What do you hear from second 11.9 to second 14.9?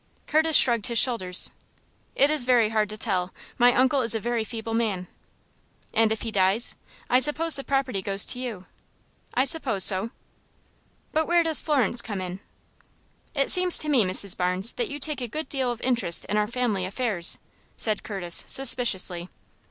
come in?" "It seems to me, Mrs. Barnes, that